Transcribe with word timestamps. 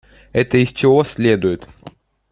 Это 0.33 0.57
из 0.57 0.69
чего 0.73 1.03
следует? 1.03 1.67